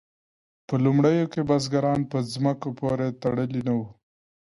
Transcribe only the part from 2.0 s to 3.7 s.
په ځمکو پورې تړلي